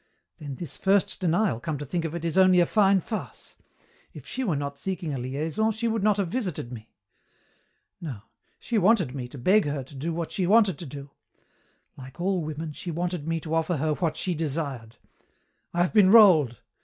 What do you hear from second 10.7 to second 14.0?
to do. Like all women, she wanted me to offer her